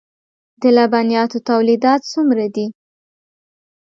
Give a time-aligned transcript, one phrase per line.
[0.61, 2.67] د لبنیاتو تولیدات څومره دي؟